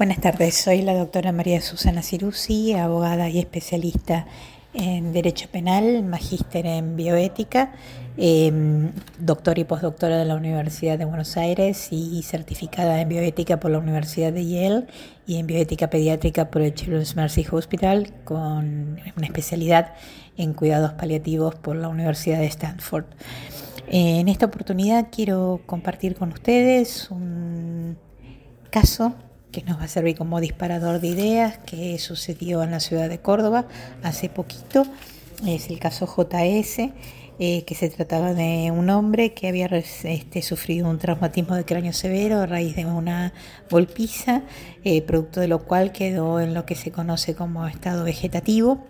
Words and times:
Buenas 0.00 0.22
tardes, 0.22 0.54
soy 0.54 0.80
la 0.80 0.94
doctora 0.94 1.30
María 1.30 1.60
Susana 1.60 2.00
Cirusi, 2.00 2.72
abogada 2.72 3.28
y 3.28 3.38
especialista 3.38 4.24
en 4.72 5.12
Derecho 5.12 5.50
Penal, 5.52 6.02
magíster 6.04 6.64
en 6.64 6.96
Bioética, 6.96 7.72
em, 8.16 8.92
doctor 9.18 9.58
y 9.58 9.64
postdoctora 9.64 10.16
de 10.16 10.24
la 10.24 10.36
Universidad 10.36 10.96
de 10.96 11.04
Buenos 11.04 11.36
Aires 11.36 11.88
y 11.90 12.22
certificada 12.22 12.98
en 12.98 13.10
Bioética 13.10 13.60
por 13.60 13.72
la 13.72 13.78
Universidad 13.78 14.32
de 14.32 14.48
Yale 14.48 14.86
y 15.26 15.36
en 15.36 15.46
Bioética 15.46 15.90
Pediátrica 15.90 16.50
por 16.50 16.62
el 16.62 16.72
Children's 16.72 17.14
Mercy 17.14 17.46
Hospital, 17.52 18.10
con 18.24 18.98
una 19.14 19.26
especialidad 19.26 19.92
en 20.38 20.54
cuidados 20.54 20.94
paliativos 20.94 21.56
por 21.56 21.76
la 21.76 21.88
Universidad 21.88 22.38
de 22.38 22.46
Stanford. 22.46 23.04
En 23.86 24.28
esta 24.28 24.46
oportunidad 24.46 25.08
quiero 25.12 25.60
compartir 25.66 26.14
con 26.14 26.32
ustedes 26.32 27.10
un 27.10 27.98
caso 28.70 29.14
que 29.50 29.62
nos 29.62 29.78
va 29.78 29.84
a 29.84 29.88
servir 29.88 30.16
como 30.16 30.40
disparador 30.40 31.00
de 31.00 31.08
ideas, 31.08 31.58
que 31.58 31.98
sucedió 31.98 32.62
en 32.62 32.70
la 32.70 32.80
ciudad 32.80 33.08
de 33.08 33.18
Córdoba 33.18 33.66
hace 34.02 34.28
poquito. 34.28 34.84
Es 35.46 35.70
el 35.70 35.78
caso 35.78 36.06
JS, 36.06 36.90
eh, 37.38 37.64
que 37.64 37.74
se 37.74 37.88
trataba 37.88 38.34
de 38.34 38.70
un 38.70 38.90
hombre 38.90 39.32
que 39.32 39.48
había 39.48 39.66
este, 39.66 40.42
sufrido 40.42 40.88
un 40.88 40.98
traumatismo 40.98 41.56
de 41.56 41.64
cráneo 41.64 41.92
severo 41.92 42.40
a 42.40 42.46
raíz 42.46 42.76
de 42.76 42.84
una 42.84 43.32
golpiza, 43.70 44.42
eh, 44.84 45.00
producto 45.02 45.40
de 45.40 45.48
lo 45.48 45.64
cual 45.64 45.92
quedó 45.92 46.40
en 46.40 46.52
lo 46.52 46.66
que 46.66 46.74
se 46.74 46.90
conoce 46.90 47.34
como 47.34 47.66
estado 47.66 48.04
vegetativo 48.04 48.84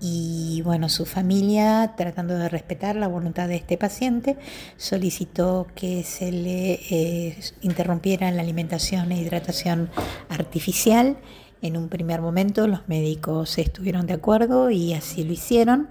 y 0.00 0.62
bueno, 0.62 0.88
su 0.88 1.06
familia, 1.06 1.94
tratando 1.96 2.34
de 2.34 2.48
respetar 2.48 2.96
la 2.96 3.08
voluntad 3.08 3.48
de 3.48 3.56
este 3.56 3.78
paciente, 3.78 4.36
solicitó 4.76 5.66
que 5.74 6.02
se 6.04 6.30
le 6.32 6.80
eh, 6.90 7.38
interrumpiera 7.62 8.30
la 8.30 8.42
alimentación 8.42 9.12
e 9.12 9.20
hidratación 9.20 9.90
artificial. 10.28 11.16
En 11.62 11.76
un 11.76 11.88
primer 11.88 12.20
momento 12.20 12.66
los 12.66 12.86
médicos 12.88 13.58
estuvieron 13.58 14.06
de 14.06 14.14
acuerdo 14.14 14.70
y 14.70 14.92
así 14.92 15.24
lo 15.24 15.32
hicieron, 15.32 15.88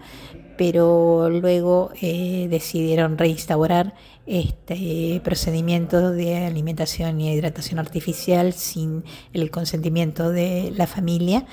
pero 0.58 1.30
luego 1.30 1.92
eh, 2.02 2.48
decidieron 2.50 3.18
reinstaurar 3.18 3.96
este 4.28 5.20
procedimiento 5.24 6.12
de 6.12 6.46
alimentación 6.46 7.20
y 7.22 7.34
hidratación 7.34 7.80
artificial 7.80 8.54
sin 8.54 9.04
el 9.34 9.52
consentimiento 9.52 10.30
de 10.30 10.72
la 10.76 10.88
familia 10.88 11.46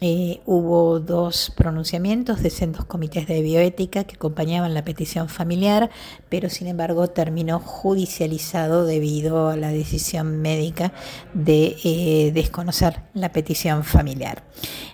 eh, 0.00 0.40
hubo 0.44 1.00
dos 1.00 1.52
pronunciamientos 1.56 2.42
de 2.42 2.50
sendos 2.50 2.84
comités 2.84 3.26
de 3.26 3.40
bioética 3.40 4.04
que 4.04 4.16
acompañaban 4.16 4.74
la 4.74 4.84
petición 4.84 5.28
familiar, 5.28 5.90
pero 6.28 6.50
sin 6.50 6.66
embargo 6.66 7.08
terminó 7.08 7.60
judicializado 7.60 8.84
debido 8.84 9.48
a 9.48 9.56
la 9.56 9.70
decisión 9.70 10.42
médica 10.42 10.92
de 11.32 11.76
eh, 11.82 12.30
desconocer 12.34 13.00
la 13.14 13.32
petición 13.32 13.84
familiar. 13.84 14.42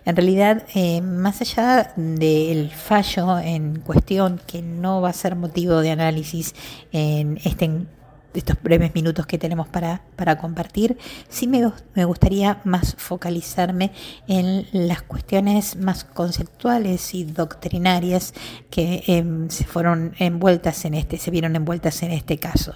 En 0.05 0.15
realidad, 0.15 0.67
eh, 0.75 1.01
más 1.01 1.41
allá 1.41 1.93
del 1.97 2.71
fallo 2.71 3.39
en 3.39 3.81
cuestión, 3.81 4.41
que 4.47 4.63
no 4.63 5.01
va 5.01 5.11
a 5.11 5.15
ser 5.15 5.35
motivo 5.35 5.81
de 5.81 5.91
análisis 5.91 6.55
en 6.93 7.39
este 7.45 7.87
estos 8.35 8.63
breves 8.63 8.95
minutos 8.95 9.27
que 9.27 9.39
tenemos 9.39 9.69
para, 9.69 10.03
para 10.17 10.39
compartir, 10.39 10.99
sí 11.29 11.47
me, 11.47 11.73
me, 11.95 12.05
gustaría 12.05 12.61
más 12.65 12.95
focalizarme 12.99 13.93
en 14.29 14.67
las 14.73 15.03
cuestiones 15.03 15.77
más 15.77 16.05
conceptuales 16.05 17.15
y 17.15 17.25
doctrinarias 17.25 18.35
que 18.71 19.03
em, 19.07 19.49
se 19.51 19.65
fueron 19.65 20.15
envueltas 20.19 20.85
en 20.85 20.95
este, 20.95 21.19
se 21.19 21.31
vieron 21.31 21.57
envueltas 21.57 22.03
en 22.03 22.13
este 22.13 22.39
caso 22.39 22.75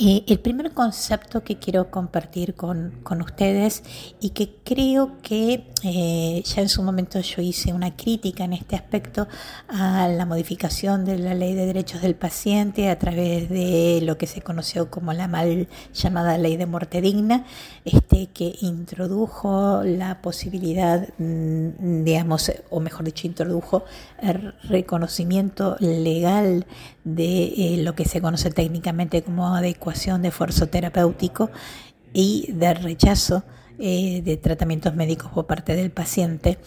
el 0.00 0.38
primer 0.38 0.72
concepto 0.72 1.42
que 1.42 1.56
quiero 1.56 1.90
compartir 1.90 2.54
con, 2.54 2.92
ustedes 3.20 3.82
y 4.20 4.30
que 4.30 4.54
creo 4.64 5.20
que 5.22 5.64
eh, 5.82 6.42
ya 6.44 6.62
en 6.62 6.68
su 6.68 6.82
momento 6.82 7.20
yo 7.20 7.42
hice 7.42 7.72
una 7.72 7.96
crítica 7.96 8.44
en 8.44 8.52
este 8.52 8.76
aspecto 8.76 9.26
a 9.68 10.06
la 10.08 10.24
modificación 10.24 11.04
de 11.04 11.18
la 11.18 11.34
ley 11.34 11.54
de 11.54 11.66
derechos 11.66 12.02
del 12.02 12.14
paciente 12.14 12.90
a 12.90 12.98
través 12.98 13.48
de 13.48 14.00
lo 14.02 14.18
que 14.18 14.26
se 14.26 14.40
conoció 14.40 14.88
como 14.88 15.12
la 15.12 15.26
mal 15.26 15.68
llamada 15.92 16.38
ley 16.38 16.56
de 16.56 16.66
muerte 16.66 17.00
digna, 17.00 17.44
este, 17.84 18.28
que 18.28 18.56
introdujo 18.60 19.82
la 19.84 20.22
posibilidad, 20.22 21.08
mm, 21.18 22.04
digamos, 22.04 22.52
o 22.70 22.80
mejor 22.80 23.04
dicho, 23.04 23.26
introdujo 23.26 23.84
el 24.22 24.54
reconocimiento 24.64 25.76
legal 25.80 26.66
de 27.04 27.44
eh, 27.44 27.82
lo 27.82 27.94
que 27.94 28.04
se 28.04 28.20
conoce 28.20 28.50
técnicamente 28.50 29.22
como 29.22 29.54
adecuación 29.54 29.87
de 29.90 30.28
esfuerzo 30.28 30.68
terapéutico 30.68 31.50
y 32.12 32.52
de 32.52 32.74
rechazo 32.74 33.44
eh, 33.78 34.22
de 34.24 34.36
tratamientos 34.36 34.94
médicos 34.94 35.30
por 35.32 35.46
parte 35.46 35.74
del 35.74 35.90
paciente. 35.90 36.58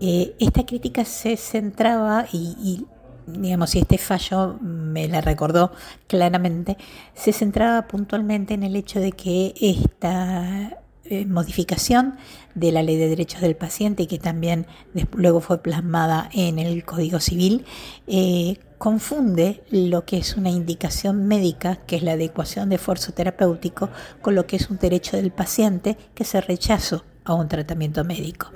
Eh, 0.00 0.34
esta 0.38 0.66
crítica 0.66 1.04
se 1.04 1.36
centraba 1.36 2.26
y, 2.32 2.56
y 2.62 2.86
digamos, 3.26 3.70
si 3.70 3.78
este 3.78 3.98
fallo 3.98 4.58
me 4.60 5.08
la 5.08 5.20
recordó 5.20 5.72
claramente, 6.06 6.76
se 7.14 7.32
centraba 7.32 7.86
puntualmente 7.86 8.54
en 8.54 8.64
el 8.64 8.76
hecho 8.76 9.00
de 9.00 9.12
que 9.12 9.54
esta 9.60 10.84
eh, 11.06 11.26
modificación 11.26 12.16
de 12.54 12.72
la 12.72 12.82
ley 12.82 12.96
de 12.96 13.10
derechos 13.10 13.42
del 13.42 13.56
paciente 13.56 14.04
y 14.04 14.06
que 14.06 14.18
también 14.18 14.66
luego 15.12 15.42
fue 15.42 15.60
plasmada 15.60 16.30
en 16.32 16.58
el 16.58 16.82
Código 16.82 17.20
Civil, 17.20 17.66
eh, 18.06 18.56
confunde 18.84 19.62
lo 19.70 20.04
que 20.04 20.18
es 20.18 20.36
una 20.36 20.50
indicación 20.50 21.26
médica, 21.26 21.76
que 21.86 21.96
es 21.96 22.02
la 22.02 22.12
adecuación 22.12 22.68
de 22.68 22.74
esfuerzo 22.74 23.14
terapéutico, 23.14 23.88
con 24.20 24.34
lo 24.34 24.46
que 24.46 24.56
es 24.56 24.68
un 24.68 24.76
derecho 24.76 25.16
del 25.16 25.30
paciente, 25.30 25.96
que 26.14 26.24
es 26.24 26.34
el 26.34 26.42
rechazo 26.42 27.02
a 27.24 27.32
un 27.32 27.48
tratamiento 27.48 28.04
médico. 28.04 28.48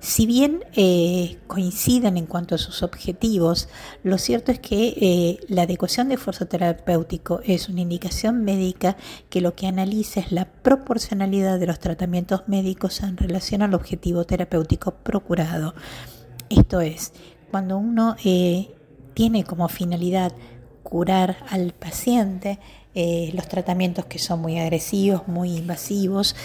Si 0.00 0.26
bien 0.26 0.66
eh, 0.74 1.38
coinciden 1.46 2.18
en 2.18 2.26
cuanto 2.26 2.56
a 2.56 2.58
sus 2.58 2.82
objetivos, 2.82 3.70
lo 4.02 4.18
cierto 4.18 4.52
es 4.52 4.58
que 4.58 4.98
eh, 5.00 5.40
la 5.48 5.62
adecuación 5.62 6.08
de 6.08 6.16
esfuerzo 6.16 6.44
terapéutico 6.44 7.40
es 7.42 7.70
una 7.70 7.80
indicación 7.80 8.44
médica 8.44 8.98
que 9.30 9.40
lo 9.40 9.54
que 9.54 9.66
analiza 9.66 10.20
es 10.20 10.30
la 10.30 10.44
proporcionalidad 10.44 11.58
de 11.58 11.68
los 11.68 11.78
tratamientos 11.78 12.42
médicos 12.48 13.02
en 13.02 13.16
relación 13.16 13.62
al 13.62 13.72
objetivo 13.72 14.26
terapéutico 14.26 14.90
procurado. 14.90 15.74
Esto 16.50 16.82
es, 16.82 17.14
cuando 17.50 17.78
uno 17.78 18.16
eh, 18.26 18.68
tiene 19.14 19.44
como 19.44 19.68
finalidad 19.68 20.32
curar 20.82 21.38
al 21.48 21.72
paciente, 21.72 22.58
los 22.94 23.48
tratamientos 23.48 24.04
que 24.04 24.20
son 24.20 24.40
muy 24.40 24.58
agresivos, 24.60 25.26
muy 25.26 25.56
invasivos, 25.56 26.36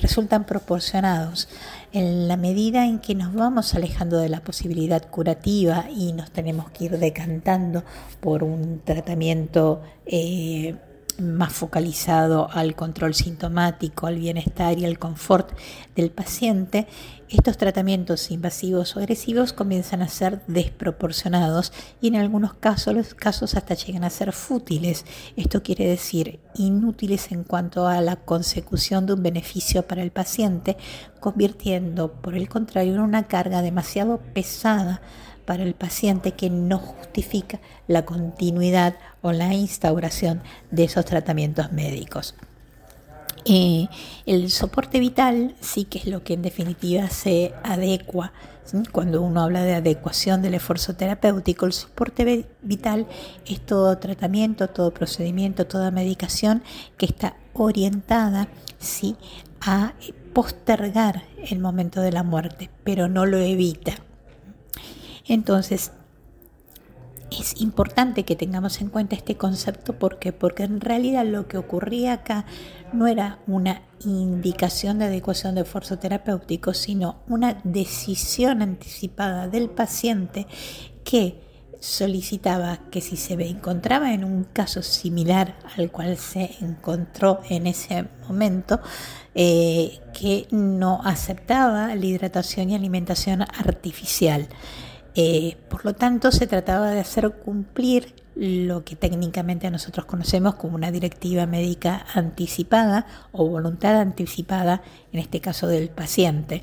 resultan 0.00 0.46
proporcionados. 0.46 1.48
En 1.92 2.28
la 2.28 2.36
medida 2.36 2.84
en 2.86 2.98
que 2.98 3.14
nos 3.14 3.32
vamos 3.32 3.74
alejando 3.74 4.18
de 4.18 4.28
la 4.28 4.40
posibilidad 4.40 5.08
curativa 5.08 5.86
y 5.90 6.12
nos 6.12 6.30
tenemos 6.30 6.70
que 6.70 6.84
ir 6.84 6.98
decantando 6.98 7.84
por 8.20 8.42
un 8.44 8.82
tratamiento 8.84 9.80
eh, 10.04 10.76
más 11.18 11.52
focalizado 11.52 12.50
al 12.52 12.74
control 12.74 13.14
sintomático, 13.14 14.06
al 14.06 14.18
bienestar 14.18 14.78
y 14.78 14.84
al 14.84 14.98
confort 14.98 15.56
del 15.94 16.10
paciente, 16.10 16.86
estos 17.28 17.56
tratamientos 17.56 18.30
invasivos 18.30 18.96
o 18.96 19.00
agresivos 19.00 19.52
comienzan 19.52 20.02
a 20.02 20.08
ser 20.08 20.42
desproporcionados 20.46 21.72
y 22.00 22.08
en 22.08 22.16
algunos 22.16 22.54
casos, 22.54 23.54
hasta 23.54 23.74
llegan 23.74 24.04
a 24.04 24.10
ser 24.10 24.32
fútiles. 24.32 25.04
Esto 25.36 25.62
quiere 25.62 25.88
decir 25.88 26.38
inútiles 26.54 27.32
en 27.32 27.42
cuanto 27.42 27.86
a 27.86 28.00
la 28.00 28.16
consecución 28.16 29.06
de 29.06 29.14
un 29.14 29.22
beneficio 29.22 29.82
para 29.82 30.02
el 30.02 30.12
paciente, 30.12 30.76
convirtiendo 31.18 32.12
por 32.12 32.36
el 32.36 32.48
contrario 32.48 32.94
en 32.94 33.00
una 33.00 33.26
carga 33.26 33.62
demasiado 33.62 34.18
pesada 34.32 35.00
para 35.44 35.62
el 35.62 35.74
paciente 35.74 36.32
que 36.32 36.50
no 36.50 36.78
justifica 36.78 37.60
la 37.88 38.04
continuidad 38.04 38.96
o 39.22 39.32
la 39.32 39.54
instauración 39.54 40.42
de 40.70 40.84
esos 40.84 41.04
tratamientos 41.04 41.72
médicos. 41.72 42.34
Eh, 43.44 43.88
el 44.24 44.50
soporte 44.50 44.98
vital 44.98 45.54
sí 45.60 45.84
que 45.84 45.98
es 45.98 46.06
lo 46.06 46.22
que 46.22 46.34
en 46.34 46.42
definitiva 46.42 47.08
se 47.10 47.54
adecua. 47.62 48.32
Cuando 48.90 49.22
uno 49.22 49.42
habla 49.42 49.62
de 49.62 49.74
adecuación 49.74 50.42
del 50.42 50.54
esfuerzo 50.54 50.96
terapéutico, 50.96 51.66
el 51.66 51.72
soporte 51.72 52.46
vital 52.62 53.06
es 53.46 53.60
todo 53.60 53.96
tratamiento, 53.98 54.68
todo 54.68 54.92
procedimiento, 54.92 55.66
toda 55.66 55.92
medicación 55.92 56.64
que 56.96 57.06
está 57.06 57.36
orientada 57.52 58.48
¿sí? 58.80 59.14
a 59.60 59.92
postergar 60.32 61.22
el 61.48 61.60
momento 61.60 62.00
de 62.00 62.10
la 62.10 62.24
muerte, 62.24 62.68
pero 62.82 63.06
no 63.08 63.24
lo 63.24 63.38
evita. 63.38 63.94
Entonces, 65.28 65.92
es 67.30 67.60
importante 67.60 68.24
que 68.24 68.36
tengamos 68.36 68.80
en 68.80 68.88
cuenta 68.88 69.16
este 69.16 69.36
concepto 69.36 69.98
porque 69.98 70.32
porque 70.32 70.62
en 70.62 70.80
realidad 70.80 71.24
lo 71.24 71.48
que 71.48 71.58
ocurría 71.58 72.12
acá 72.14 72.46
no 72.92 73.06
era 73.06 73.38
una 73.46 73.82
indicación 74.04 74.98
de 74.98 75.06
adecuación 75.06 75.54
de 75.54 75.62
esfuerzo 75.62 75.98
terapéutico, 75.98 76.74
sino 76.74 77.16
una 77.28 77.60
decisión 77.64 78.62
anticipada 78.62 79.48
del 79.48 79.70
paciente 79.70 80.46
que 81.04 81.40
solicitaba 81.80 82.78
que 82.90 83.00
si 83.00 83.16
se 83.16 83.34
encontraba 83.34 84.12
en 84.12 84.24
un 84.24 84.44
caso 84.44 84.82
similar 84.82 85.56
al 85.76 85.90
cual 85.90 86.16
se 86.16 86.50
encontró 86.60 87.40
en 87.48 87.66
ese 87.66 88.06
momento, 88.26 88.80
eh, 89.34 90.00
que 90.18 90.46
no 90.50 91.00
aceptaba 91.04 91.94
la 91.94 92.06
hidratación 92.06 92.70
y 92.70 92.74
alimentación 92.74 93.42
artificial. 93.42 94.48
Eh, 95.18 95.56
por 95.70 95.86
lo 95.86 95.94
tanto, 95.94 96.30
se 96.30 96.46
trataba 96.46 96.90
de 96.90 97.00
hacer 97.00 97.30
cumplir 97.30 98.14
lo 98.34 98.84
que 98.84 98.96
técnicamente 98.96 99.70
nosotros 99.70 100.04
conocemos 100.04 100.56
como 100.56 100.74
una 100.74 100.92
directiva 100.92 101.46
médica 101.46 102.04
anticipada 102.12 103.06
o 103.32 103.48
voluntad 103.48 103.98
anticipada, 103.98 104.82
en 105.12 105.20
este 105.20 105.40
caso 105.40 105.68
del 105.68 105.88
paciente, 105.88 106.62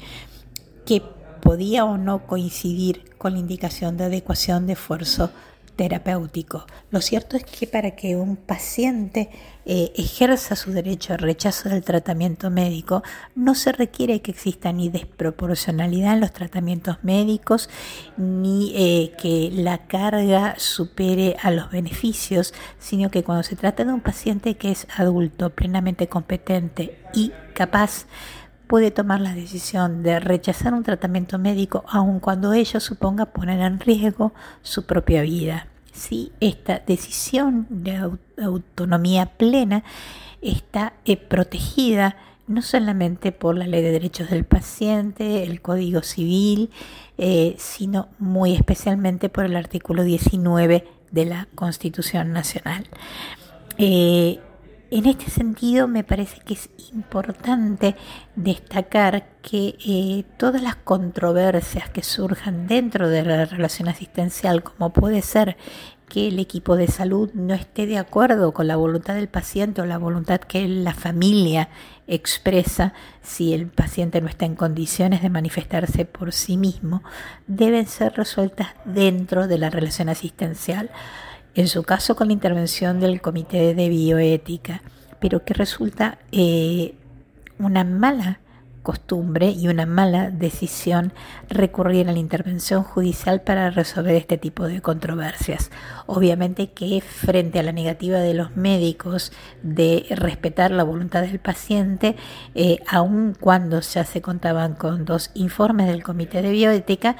que 0.86 1.02
podía 1.42 1.84
o 1.84 1.98
no 1.98 2.28
coincidir 2.28 3.16
con 3.18 3.34
la 3.34 3.40
indicación 3.40 3.98
de 3.98 4.06
adecuación 4.06 4.68
de 4.68 4.74
esfuerzo 4.74 5.32
terapéutico. 5.76 6.66
Lo 6.92 7.02
cierto 7.02 7.38
es 7.38 7.44
que 7.44 7.68
para 7.68 7.92
que 7.92 8.16
un 8.16 8.36
paciente 8.36 9.30
eh, 9.66 9.92
ejerza 9.96 10.56
su 10.56 10.72
derecho 10.72 11.14
al 11.14 11.20
rechazo 11.20 11.70
del 11.70 11.84
tratamiento 11.84 12.50
médico, 12.50 13.02
no 13.36 13.56
se 13.56 13.72
requiere 13.72 14.22
que 14.22 14.32
exista 14.32 14.72
ni 14.74 14.90
desproporcionalidad 14.90 16.14
en 16.14 16.20
los 16.20 16.34
tratamientos 16.34 16.98
médicos, 17.04 17.70
ni 18.18 18.74
eh, 18.76 19.14
que 19.18 19.50
la 19.54 19.80
carga 19.88 20.56
supere 20.58 21.38
a 21.42 21.52
los 21.52 21.72
beneficios, 21.72 22.54
sino 22.78 23.10
que 23.10 23.24
cuando 23.24 23.44
se 23.44 23.56
trata 23.56 23.86
de 23.86 23.94
un 23.94 24.02
paciente 24.02 24.56
que 24.56 24.72
es 24.72 24.88
adulto, 24.96 25.50
plenamente 25.50 26.08
competente 26.08 27.00
y 27.14 27.32
capaz, 27.54 28.06
puede 28.74 28.90
tomar 28.90 29.22
la 29.22 29.36
decisión 29.36 30.02
de 30.02 30.20
rechazar 30.20 30.74
un 30.74 30.82
tratamiento 30.82 31.38
médico 31.38 31.84
aun 31.88 32.20
cuando 32.20 32.54
ello 32.54 32.80
suponga 32.80 33.28
poner 33.28 33.60
en 33.60 33.80
riesgo 33.80 34.34
su 34.64 34.88
propia 34.88 35.22
vida. 35.22 35.68
Si 35.92 36.32
esta 36.40 36.80
decisión 36.80 37.68
de 37.70 38.18
autonomía 38.42 39.28
plena 39.28 39.84
está 40.42 40.94
eh, 41.06 41.18
protegida 41.18 42.18
no 42.48 42.64
solamente 42.64 43.32
por 43.32 43.56
la 43.56 43.68
ley 43.68 43.84
de 43.84 43.92
derechos 43.92 44.32
del 44.32 44.44
paciente, 44.44 45.44
el 45.44 45.62
Código 45.62 46.02
Civil, 46.02 46.72
eh, 47.20 47.54
sino 47.60 48.08
muy 48.18 48.56
especialmente 48.56 49.30
por 49.30 49.46
el 49.46 49.56
artículo 49.56 50.04
19 50.04 50.88
de 51.12 51.26
la 51.26 51.48
Constitución 51.54 52.34
Nacional. 52.34 52.88
Eh, 53.78 54.40
en 54.94 55.08
este 55.08 55.32
sentido, 55.32 55.88
me 55.88 56.04
parece 56.04 56.40
que 56.42 56.54
es 56.54 56.70
importante 56.94 57.96
destacar 58.36 59.26
que 59.42 59.76
eh, 59.84 60.24
todas 60.38 60.62
las 60.62 60.76
controversias 60.76 61.90
que 61.90 62.04
surjan 62.04 62.68
dentro 62.68 63.10
de 63.10 63.24
la 63.24 63.46
relación 63.46 63.88
asistencial, 63.90 64.62
como 64.62 64.94
puede 64.94 65.24
ser 65.24 65.58
que 66.08 66.28
el 66.28 66.38
equipo 66.38 66.76
de 66.76 66.86
salud 66.86 67.32
no 67.34 67.56
esté 67.56 67.88
de 67.88 67.98
acuerdo 67.98 68.54
con 68.54 68.68
la 68.68 68.76
voluntad 68.76 69.16
del 69.16 69.30
paciente 69.30 69.82
o 69.82 69.88
la 69.88 69.98
voluntad 69.98 70.40
que 70.42 70.68
la 70.68 70.94
familia 70.94 71.70
expresa 72.06 72.94
si 73.24 73.56
el 73.56 73.66
paciente 73.66 74.22
no 74.22 74.28
está 74.28 74.46
en 74.46 74.54
condiciones 74.54 75.24
de 75.24 75.32
manifestarse 75.32 76.06
por 76.06 76.34
sí 76.34 76.56
mismo, 76.56 77.02
deben 77.48 77.88
ser 77.88 78.14
resueltas 78.14 78.68
dentro 78.86 79.48
de 79.48 79.58
la 79.58 79.72
relación 79.72 80.10
asistencial 80.10 80.92
en 81.56 81.68
su 81.68 81.84
caso 81.84 82.16
con 82.16 82.28
la 82.28 82.34
intervención 82.34 83.00
del 83.00 83.22
Comité 83.22 83.76
de 83.76 83.90
Bioética, 83.90 84.82
pero 85.20 85.46
que 85.46 85.54
resulta 85.54 86.18
eh, 86.32 86.96
una 87.60 87.84
mala 87.84 88.40
costumbre 88.84 89.50
y 89.50 89.70
una 89.70 89.86
mala 89.86 90.30
decisión 90.30 91.14
recurrir 91.50 92.10
a 92.10 92.12
la 92.12 92.20
intervención 92.20 92.84
judicial 92.84 93.42
para 93.42 93.72
resolver 93.72 94.14
este 94.16 94.38
tipo 94.38 94.68
de 94.68 94.82
controversias. 94.82 95.72
Obviamente 96.06 96.72
que 96.72 97.02
frente 97.02 97.60
a 97.60 97.64
la 97.64 97.72
negativa 97.72 98.20
de 98.20 98.34
los 98.34 98.56
médicos 98.56 99.32
de 99.64 100.06
respetar 100.10 100.72
la 100.72 100.84
voluntad 100.84 101.22
del 101.22 101.40
paciente, 101.40 102.16
eh, 102.54 102.80
aun 102.88 103.36
cuando 103.40 103.80
ya 103.80 104.04
se 104.04 104.22
contaban 104.22 104.74
con 104.76 105.06
dos 105.06 105.32
informes 105.34 105.88
del 105.88 106.04
Comité 106.04 106.42
de 106.42 106.52
Bioética, 106.52 107.16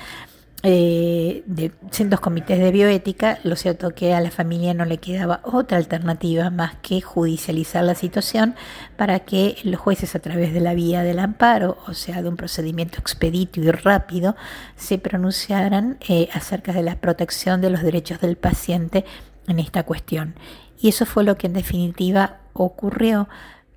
eh, 0.66 1.44
de 1.46 1.74
cientos 1.92 2.22
comités 2.22 2.58
de 2.58 2.72
bioética, 2.72 3.38
lo 3.44 3.58
cierto 3.58 3.94
que 3.94 4.14
a 4.14 4.22
la 4.22 4.32
familia 4.32 4.74
no 4.74 4.86
le 4.86 4.98
quedaba 4.98 5.42
otra 5.44 5.78
alternativa 5.78 6.50
más 6.52 6.76
que 6.82 7.02
judicializar 7.02 7.84
la 7.84 7.96
situación 7.96 8.56
para 8.96 9.20
que 9.20 9.58
los 9.66 9.82
jueces 9.82 10.16
a 10.16 10.20
través 10.20 10.54
de 10.54 10.62
la 10.62 10.74
vía 10.74 11.04
del 11.04 11.20
amparo, 11.20 11.78
o 11.86 11.94
sea, 11.94 12.22
de 12.22 12.30
un 12.30 12.38
procedimiento 12.38 12.98
expedito 12.98 13.60
y 13.60 13.70
rápido, 13.72 14.38
se 14.78 14.98
pronunciaran 14.98 15.98
eh, 16.08 16.30
acerca 16.32 16.72
de 16.72 16.84
la 16.84 16.96
protección 16.96 17.60
de 17.60 17.70
los 17.70 17.84
derechos 17.84 18.22
del 18.22 18.38
paciente 18.38 19.04
en 19.50 19.60
esta 19.60 19.84
cuestión. 19.84 20.36
Y 20.80 20.88
eso 20.88 21.06
fue 21.06 21.26
lo 21.26 21.38
que 21.38 21.48
en 21.48 21.54
definitiva 21.54 22.40
ocurrió 22.54 23.28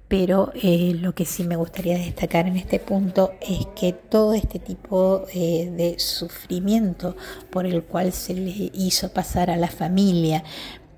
pero 0.09 0.53
eh, 0.55 0.97
lo 1.01 1.15
que 1.15 1.25
sí 1.25 1.43
me 1.43 1.57
gustaría 1.57 1.99
destacar 1.99 2.47
en 2.47 2.57
este 2.57 2.79
punto 2.79 3.33
es 3.41 3.67
que 3.75 3.93
todo 3.93 4.35
este 4.35 4.59
tipo 4.59 5.27
eh, 5.35 5.71
de 5.77 5.99
sufrimiento 5.99 7.17
por 7.51 7.67
el 7.67 7.83
cual 7.83 8.13
se 8.13 8.35
le 8.35 8.71
hizo 8.73 9.13
pasar 9.13 9.51
a 9.51 9.57
la 9.57 9.69
familia 9.69 10.45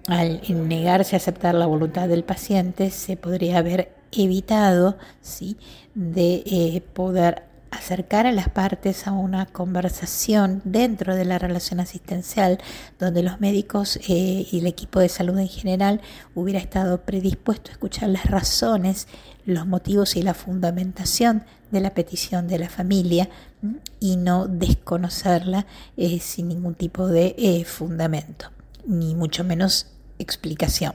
al 0.06 0.40
negarse 0.69 1.16
a 1.16 1.19
aceptar 1.19 1.55
la 1.55 1.66
voluntad 1.66 2.08
del 2.08 2.25
paciente 2.25 2.90
se 2.90 3.16
podría 3.16 3.58
haber 3.58 3.93
evitado 4.12 4.96
¿sí? 5.20 5.56
de 5.94 6.43
eh, 6.46 6.82
poder 6.93 7.47
acercar 7.70 8.26
a 8.26 8.32
las 8.32 8.48
partes 8.48 9.06
a 9.06 9.12
una 9.12 9.46
conversación 9.46 10.62
dentro 10.64 11.14
de 11.14 11.24
la 11.24 11.38
relación 11.38 11.80
asistencial 11.80 12.58
donde 12.98 13.22
los 13.22 13.40
médicos 13.40 13.96
eh, 14.08 14.46
y 14.50 14.58
el 14.58 14.66
equipo 14.66 15.00
de 15.00 15.08
salud 15.08 15.38
en 15.38 15.48
general 15.48 16.00
hubiera 16.34 16.60
estado 16.60 17.02
predispuesto 17.02 17.70
a 17.70 17.72
escuchar 17.72 18.08
las 18.08 18.26
razones, 18.26 19.06
los 19.44 19.66
motivos 19.66 20.16
y 20.16 20.22
la 20.22 20.34
fundamentación 20.34 21.44
de 21.70 21.80
la 21.80 21.90
petición 21.90 22.48
de 22.48 22.58
la 22.58 22.68
familia 22.68 23.28
y 24.00 24.16
no 24.16 24.46
desconocerla 24.46 25.66
eh, 25.96 26.18
sin 26.20 26.48
ningún 26.48 26.74
tipo 26.74 27.06
de 27.08 27.34
eh, 27.38 27.64
fundamento, 27.64 28.50
ni 28.86 29.14
mucho 29.14 29.44
menos 29.44 29.86
explicación. 30.18 30.94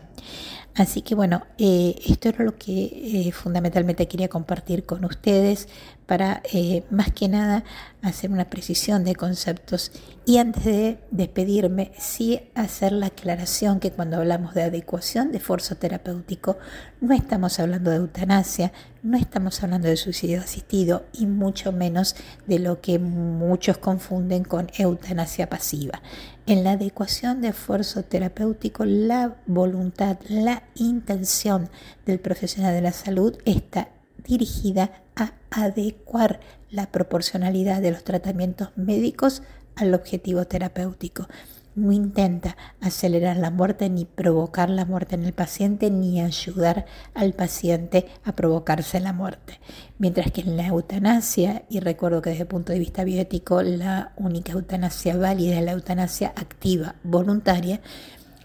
Así 0.76 1.04
que 1.04 1.14
bueno, 1.14 1.44
esto 1.60 2.30
era 2.30 2.44
lo 2.44 2.58
que 2.58 3.32
fundamentalmente 3.32 4.08
quería 4.08 4.28
compartir 4.28 4.88
con 4.88 5.06
ustedes 5.06 5.68
para 6.06 6.42
eh, 6.52 6.84
más 6.90 7.12
que 7.12 7.28
nada 7.28 7.64
hacer 8.02 8.32
una 8.32 8.50
precisión 8.50 9.04
de 9.04 9.16
conceptos 9.16 9.92
y 10.26 10.38
antes 10.38 10.64
de 10.66 11.00
despedirme 11.12 11.92
sí 11.98 12.42
hacer 12.56 12.92
la 12.92 13.08
aclaración 13.08 13.80
que 13.80 13.92
cuando 13.92 14.18
hablamos 14.18 14.54
de 14.54 14.64
adecuación 14.64 15.32
de 15.32 15.38
esfuerzo 15.38 15.76
terapéutico 15.76 16.58
no 17.02 17.14
estamos 17.14 17.60
hablando 17.60 17.92
de 17.92 17.98
eutanasia, 17.98 18.72
no 19.02 19.18
estamos 19.18 19.64
hablando 19.64 19.88
de 19.88 19.98
suicidio 19.98 20.42
asistido 20.42 21.06
y 21.14 21.26
mucho 21.26 21.72
menos 21.72 22.16
de 22.48 22.60
lo 22.60 22.82
que 22.82 23.00
muchos 23.00 23.78
confunden 23.78 24.44
con 24.44 24.70
eutanasia 24.78 25.50
pasiva. 25.50 26.02
En 26.46 26.64
la 26.64 26.72
adecuación 26.72 27.42
de 27.42 27.50
esfuerzo 27.50 28.04
terapéutico 28.04 28.86
la 28.86 29.38
voluntad, 29.46 30.18
la 30.28 30.64
intención 30.76 31.70
del 32.06 32.20
profesional 32.20 32.74
de 32.74 32.82
la 32.82 32.92
salud 32.92 33.38
está 33.46 33.90
dirigida 34.24 34.92
a 35.16 35.34
adecuar 35.52 36.40
la 36.70 36.92
proporcionalidad 36.92 37.82
de 37.82 37.92
los 37.92 38.04
tratamientos 38.04 38.70
médicos 38.76 39.44
al 39.76 39.94
objetivo 39.94 40.46
terapéutico. 40.46 41.28
No 41.76 41.92
intenta 41.92 42.56
acelerar 42.82 43.38
la 43.38 43.50
muerte 43.50 43.90
ni 43.90 44.06
provocar 44.06 44.70
la 44.70 44.86
muerte 44.86 45.16
en 45.16 45.24
el 45.26 45.34
paciente 45.34 45.90
ni 45.90 46.22
ayudar 46.22 46.86
al 47.16 47.34
paciente 47.34 48.06
a 48.24 48.34
provocarse 48.34 49.00
la 49.00 49.12
muerte. 49.12 49.60
Mientras 49.98 50.32
que 50.32 50.42
en 50.42 50.56
la 50.56 50.68
eutanasia, 50.68 51.64
y 51.70 51.80
recuerdo 51.80 52.22
que 52.22 52.30
desde 52.30 52.44
el 52.44 52.48
punto 52.48 52.74
de 52.74 52.80
vista 52.80 53.04
bioético 53.04 53.64
la 53.64 54.14
única 54.18 54.52
eutanasia 54.52 55.18
válida 55.18 55.58
es 55.58 55.66
la 55.66 55.72
eutanasia 55.72 56.34
activa 56.36 56.96
voluntaria, 57.04 57.82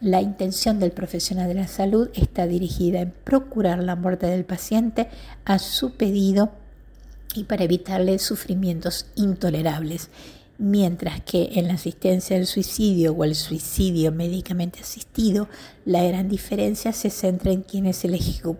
la 0.00 0.20
intención 0.20 0.78
del 0.78 0.92
profesional 0.92 1.48
de 1.48 1.54
la 1.54 1.68
salud 1.68 2.08
está 2.14 2.46
dirigida 2.46 3.00
en 3.00 3.10
procurar 3.10 3.82
la 3.82 3.96
muerte 3.96 4.26
del 4.26 4.44
paciente 4.44 5.08
a 5.44 5.58
su 5.58 5.92
pedido 5.92 6.52
y 7.34 7.44
para 7.44 7.64
evitarle 7.64 8.18
sufrimientos 8.18 9.06
intolerables, 9.16 10.10
mientras 10.56 11.20
que 11.22 11.50
en 11.54 11.68
la 11.68 11.74
asistencia 11.74 12.36
al 12.36 12.46
suicidio 12.46 13.12
o 13.12 13.24
el 13.24 13.34
suicidio 13.34 14.12
médicamente 14.12 14.80
asistido, 14.80 15.48
la 15.84 16.02
gran 16.04 16.28
diferencia 16.28 16.92
se 16.92 17.10
centra 17.10 17.52
en 17.52 17.62
quién 17.62 17.86
es 17.86 18.04
el 18.04 18.14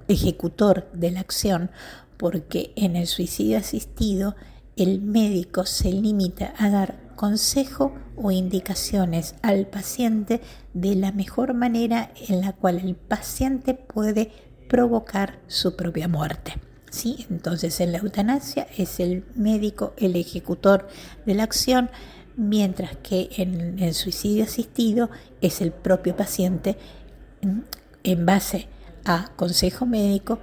ejecutor 0.08 0.88
de 0.92 1.10
la 1.10 1.20
acción, 1.20 1.70
porque 2.16 2.72
en 2.76 2.96
el 2.96 3.06
suicidio 3.06 3.58
asistido 3.58 4.34
el 4.76 5.00
médico 5.00 5.66
se 5.66 5.92
limita 5.92 6.52
a 6.56 6.70
dar 6.70 7.07
consejo 7.18 7.92
o 8.14 8.30
indicaciones 8.30 9.34
al 9.42 9.66
paciente 9.66 10.40
de 10.72 10.94
la 10.94 11.10
mejor 11.10 11.52
manera 11.52 12.12
en 12.28 12.40
la 12.42 12.52
cual 12.52 12.78
el 12.78 12.94
paciente 12.94 13.74
puede 13.74 14.30
provocar 14.68 15.40
su 15.48 15.74
propia 15.74 16.06
muerte. 16.06 16.54
Entonces 17.28 17.80
en 17.80 17.90
la 17.90 17.98
eutanasia 17.98 18.68
es 18.76 19.00
el 19.00 19.24
médico 19.34 19.94
el 19.96 20.14
ejecutor 20.14 20.86
de 21.26 21.34
la 21.34 21.42
acción, 21.42 21.90
mientras 22.36 22.96
que 22.98 23.28
en 23.36 23.80
el 23.80 23.94
suicidio 23.94 24.44
asistido 24.44 25.10
es 25.40 25.60
el 25.60 25.72
propio 25.72 26.14
paciente 26.14 26.76
en 28.04 28.26
base 28.26 28.68
a 29.04 29.32
consejo 29.34 29.86
médico 29.86 30.38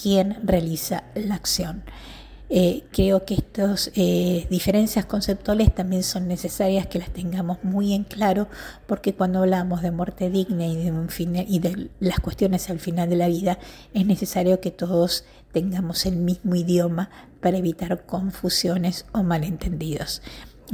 quien 0.00 0.38
realiza 0.44 1.02
la 1.16 1.34
acción. 1.34 1.82
Eh, 2.52 2.82
creo 2.90 3.24
que 3.24 3.34
estas 3.34 3.92
eh, 3.94 4.48
diferencias 4.50 5.06
conceptuales 5.06 5.72
también 5.72 6.02
son 6.02 6.26
necesarias 6.26 6.88
que 6.88 6.98
las 6.98 7.10
tengamos 7.10 7.62
muy 7.62 7.94
en 7.94 8.02
claro 8.02 8.48
porque 8.88 9.14
cuando 9.14 9.38
hablamos 9.38 9.82
de 9.82 9.92
muerte 9.92 10.30
digna 10.30 10.66
y 10.66 10.74
de, 10.74 10.90
un 10.90 11.08
y 11.46 11.60
de 11.60 11.90
las 12.00 12.18
cuestiones 12.18 12.68
al 12.68 12.80
final 12.80 13.08
de 13.08 13.14
la 13.14 13.28
vida 13.28 13.60
es 13.94 14.04
necesario 14.04 14.60
que 14.60 14.72
todos 14.72 15.24
tengamos 15.52 16.06
el 16.06 16.16
mismo 16.16 16.56
idioma 16.56 17.10
para 17.40 17.56
evitar 17.56 18.04
confusiones 18.04 19.06
o 19.12 19.22
malentendidos. 19.22 20.20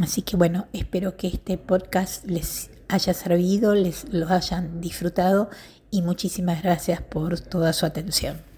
Así 0.00 0.22
que 0.22 0.38
bueno, 0.38 0.68
espero 0.72 1.18
que 1.18 1.28
este 1.28 1.58
podcast 1.58 2.24
les 2.24 2.70
haya 2.88 3.12
servido, 3.12 3.74
les 3.74 4.10
lo 4.10 4.30
hayan 4.30 4.80
disfrutado 4.80 5.50
y 5.90 6.00
muchísimas 6.00 6.62
gracias 6.62 7.02
por 7.02 7.38
toda 7.38 7.74
su 7.74 7.84
atención. 7.84 8.55